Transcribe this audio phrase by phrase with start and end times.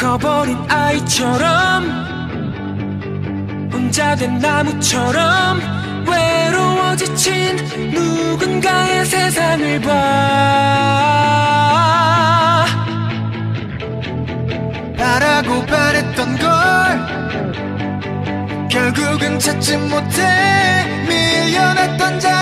[0.00, 1.84] 커버린 아이처럼
[3.70, 5.60] 혼자 된 나무처럼
[6.08, 7.54] 외로워 지친
[7.92, 9.90] 누군가의 세상을 봐.
[14.96, 16.48] 바라고 바랬던 걸
[18.70, 20.24] 결국은 찾지 못해
[21.08, 22.39] 밀려났던 자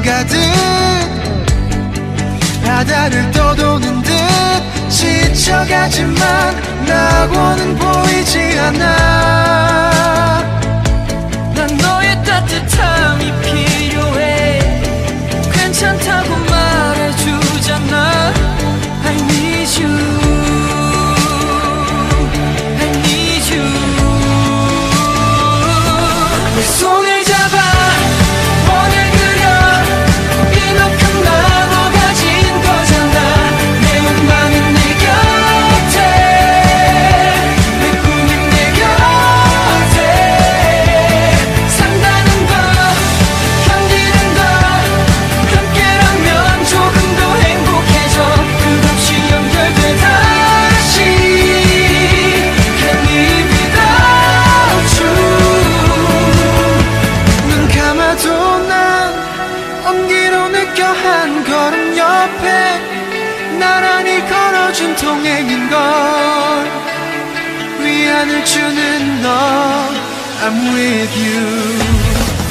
[0.00, 0.38] 쓸려가듯
[2.64, 4.12] 바다를 떠도는 듯
[4.88, 6.56] 지쳐가지만
[6.86, 9.89] 낙원은 보이지 않아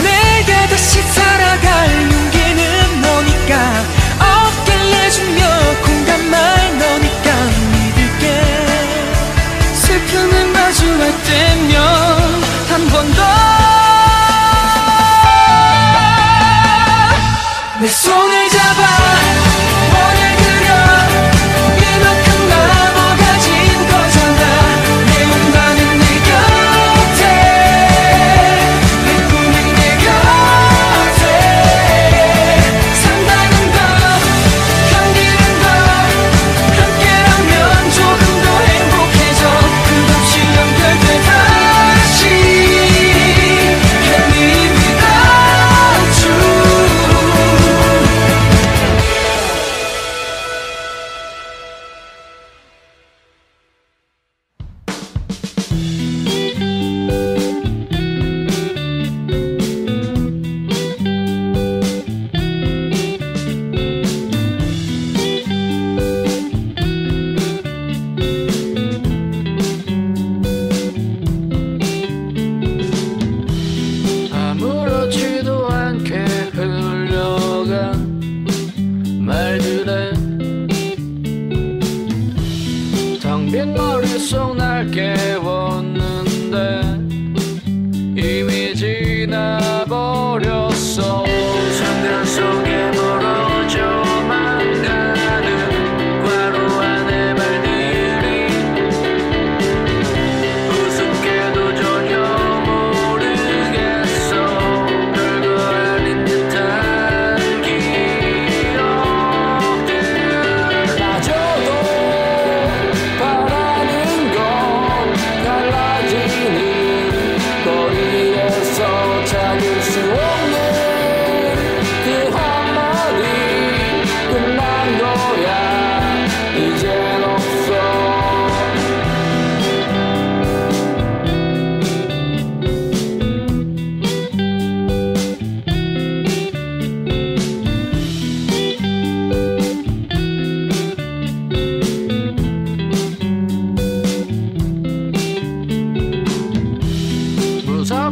[0.03, 3.83] 내가 다시 살아갈 용기는 너니까.
[4.19, 5.39] 어깨를 내주며
[5.85, 7.27] 공감할 너니까.
[7.71, 8.23] 믿을게.
[9.73, 12.18] 슬픔을 마주할 때면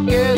[0.07, 0.36] Get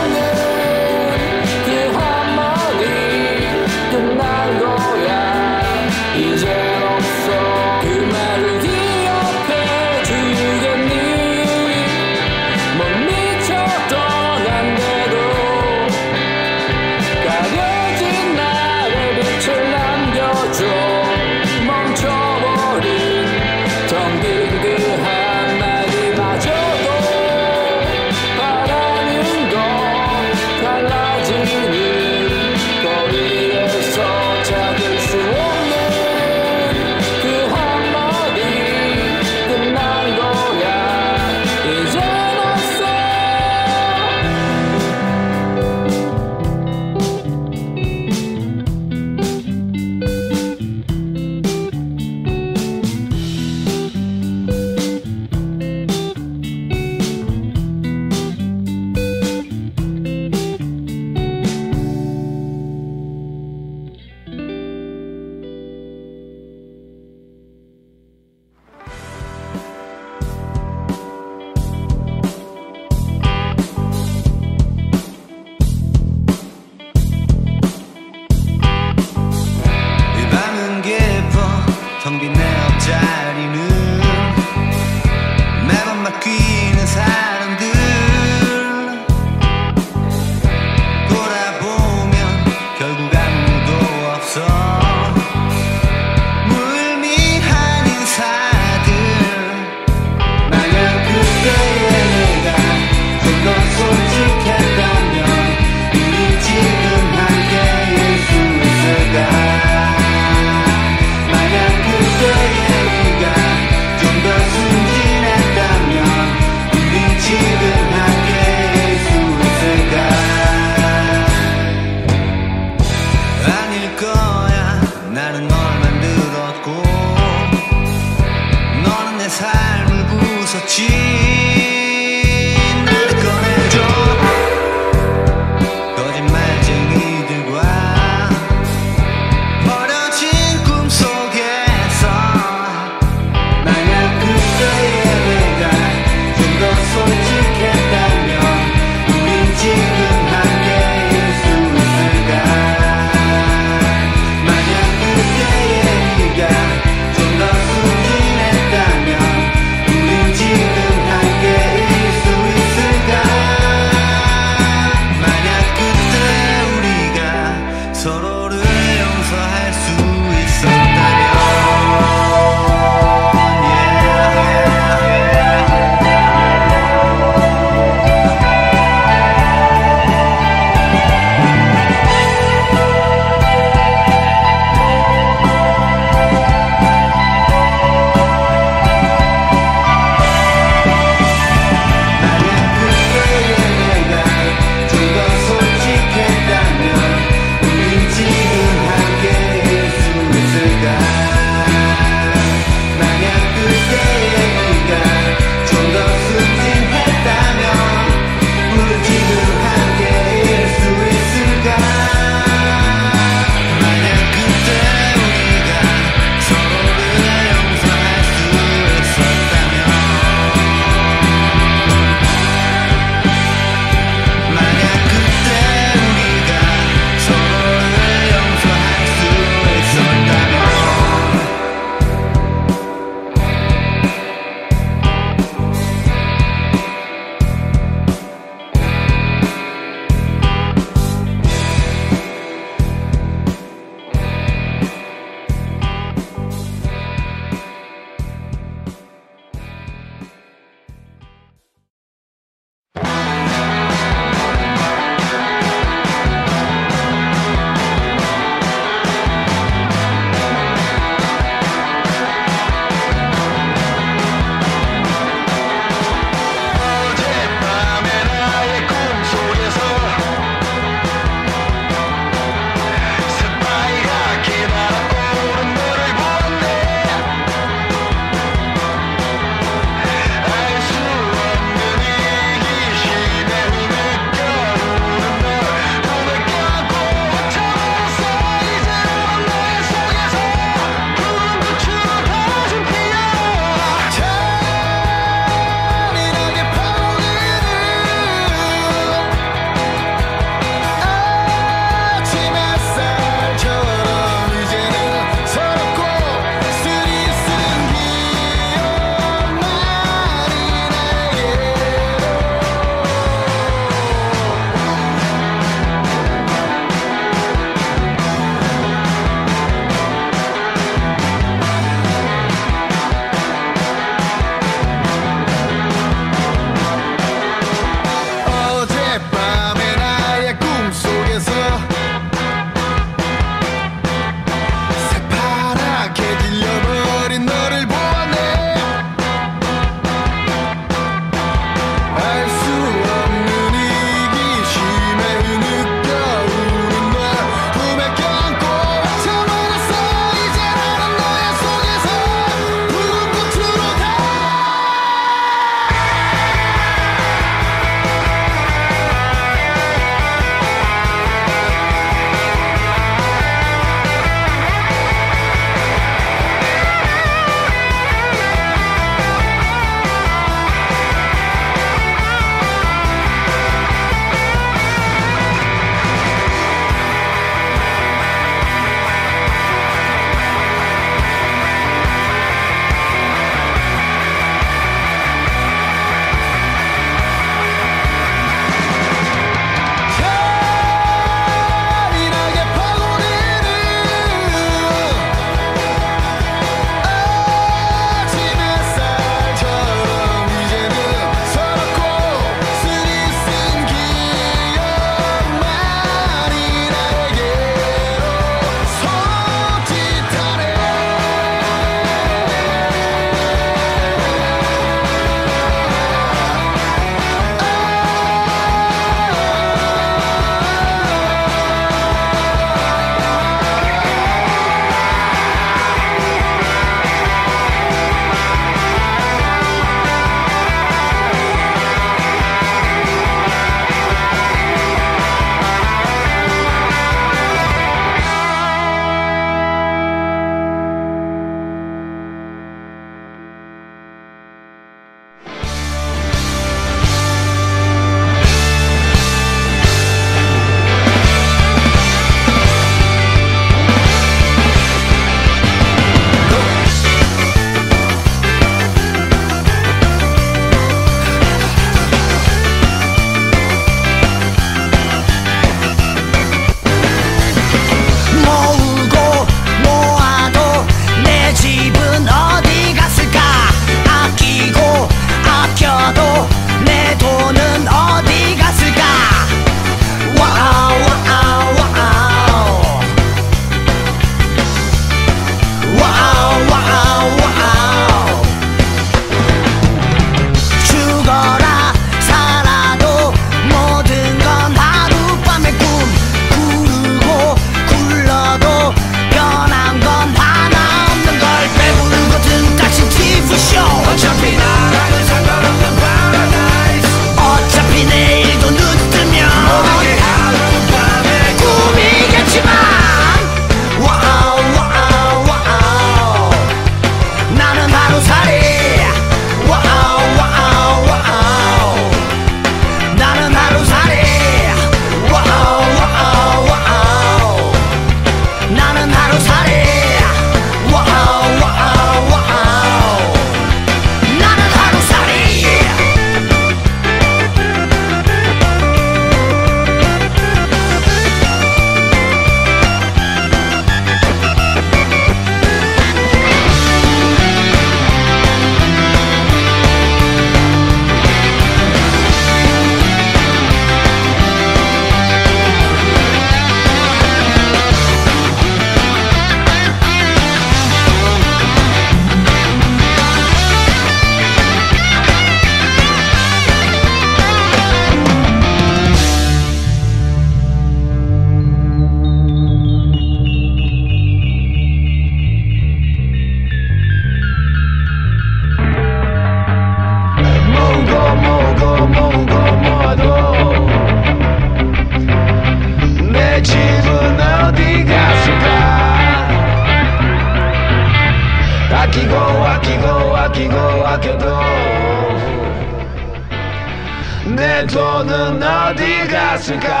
[599.08, 600.00] Vida got casa.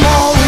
[0.00, 0.41] Morre.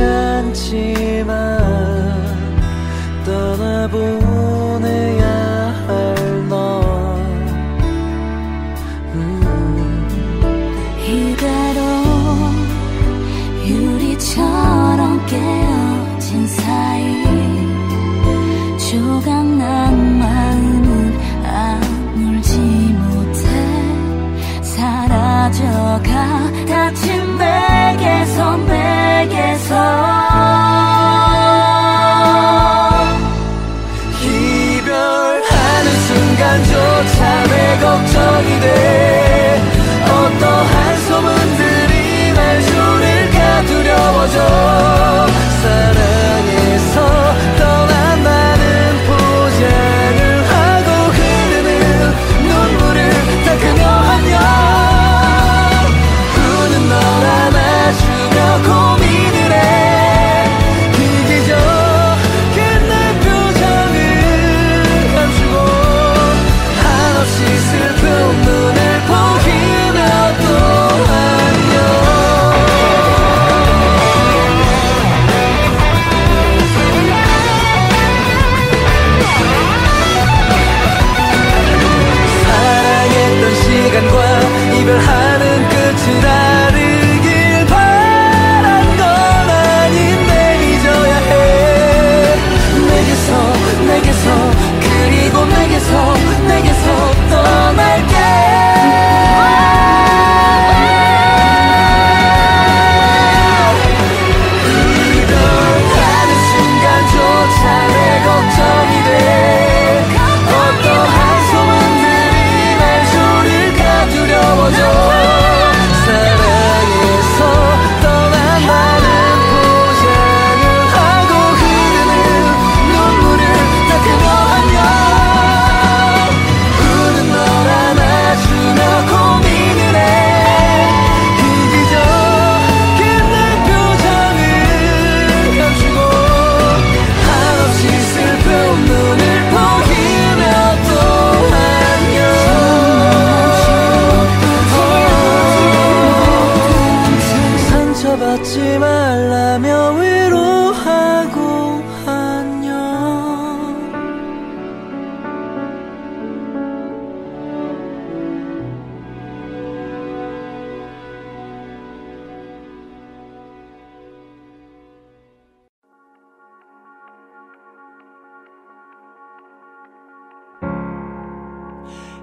[0.00, 1.34] 않지만
[3.26, 4.27] 떠나보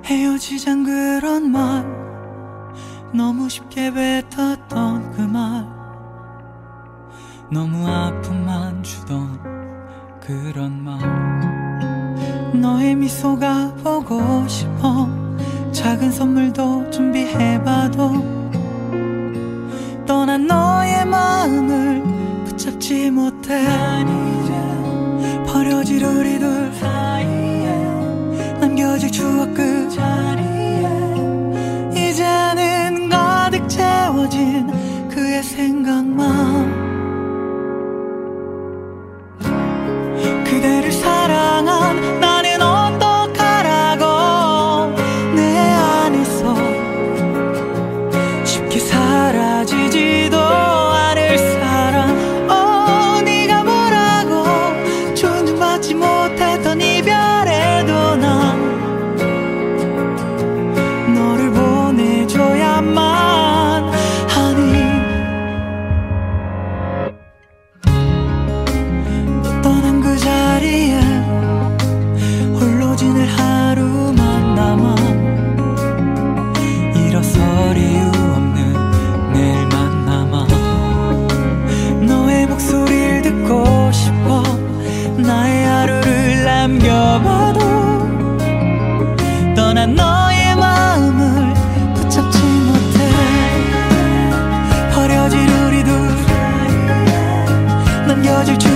[0.05, 1.83] 헤어지잔 그런 말.
[3.11, 5.65] 너무 쉽게 뱉었던 그 말.
[7.49, 9.39] 너무 아픔만 주던
[10.21, 10.99] 그런 말.
[12.53, 15.09] 너의 미소가 보고 싶어
[15.71, 18.35] 작은 선물도 준비해봐도
[20.05, 22.03] 떠난 너의 마음을
[22.45, 23.65] 붙잡지 못해.
[25.47, 26.34] 버려질 우리
[98.45, 98.74] magic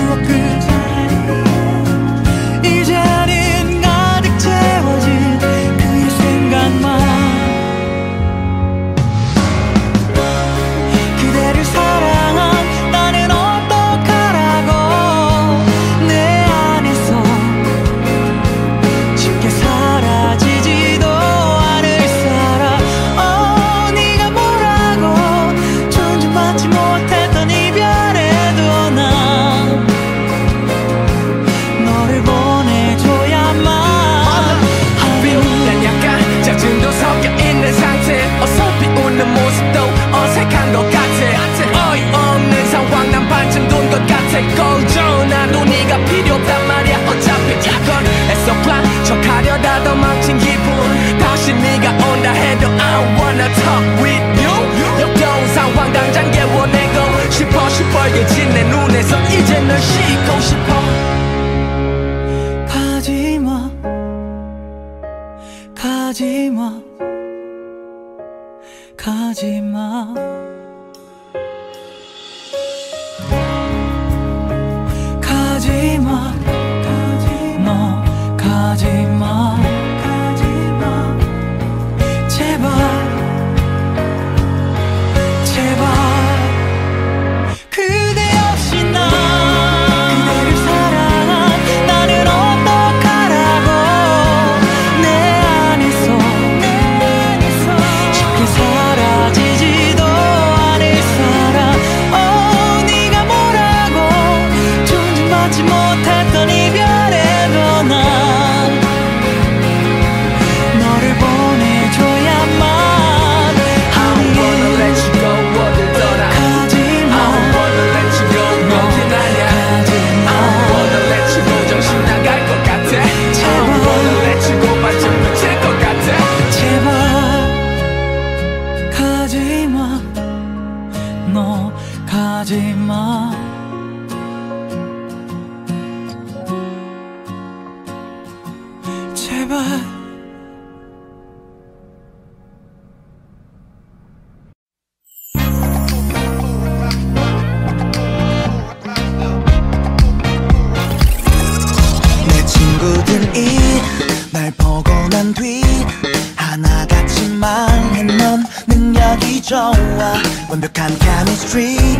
[159.09, 160.13] 생각이 좋아.
[160.49, 161.97] 완벽한 chemistry.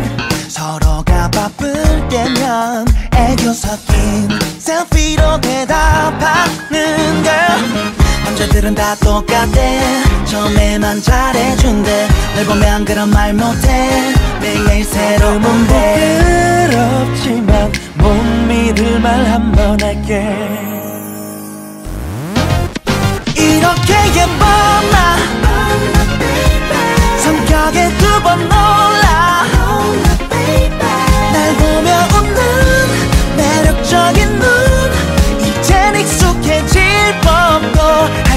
[0.48, 1.72] 서로가 바쁠
[2.08, 7.32] 때면 애교 섞인 셀피로 대답하는 걸.
[8.24, 9.80] 남자들은 다 똑같대
[10.26, 12.08] 처음에만 잘해준대.
[12.36, 14.14] 널 보면 그런 말 못해.
[14.40, 18.12] 매일 새로운 부끄럽지만 못
[18.48, 20.36] 믿을 말 한 번 할게.
[23.36, 24.44] 이렇게 예뻐
[24.92, 25.19] 나.
[27.50, 29.44] 생각에 두 번 놀라.
[31.32, 34.48] 날 보며 웃는 매력적인 눈.
[35.40, 36.80] 이젠 익숙해질
[37.22, 38.29] 법도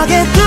[0.00, 0.39] 하겠다.